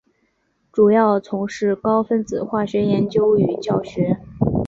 [0.71, 4.19] 主要从事高分子化学研究与教学。